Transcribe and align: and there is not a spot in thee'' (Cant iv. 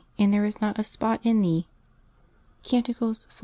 and 0.17 0.33
there 0.33 0.45
is 0.45 0.59
not 0.59 0.79
a 0.79 0.83
spot 0.83 1.19
in 1.23 1.43
thee'' 1.43 1.67
(Cant 2.63 2.89
iv. 2.89 3.27